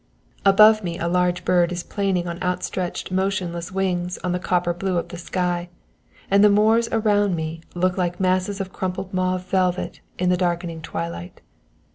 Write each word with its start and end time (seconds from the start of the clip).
Above 0.45 0.83
me 0.83 0.97
a 0.97 1.07
large 1.07 1.45
bird 1.45 1.71
is 1.71 1.83
planing 1.83 2.27
on 2.27 2.41
outstretched 2.41 3.11
motionless 3.11 3.71
wings 3.71 4.17
in 4.23 4.31
the 4.31 4.39
copper 4.39 4.73
blue 4.73 4.97
of 4.97 5.09
the 5.09 5.17
sky, 5.19 5.69
and 6.31 6.43
the 6.43 6.49
moors 6.49 6.89
around 6.91 7.35
me 7.35 7.61
look 7.75 7.99
like 7.99 8.19
masses 8.19 8.59
of 8.59 8.73
crumpled 8.73 9.13
mauve 9.13 9.45
velvet 9.45 9.99
in 10.17 10.29
the 10.29 10.37
darkening 10.37 10.81
twilight. 10.81 11.39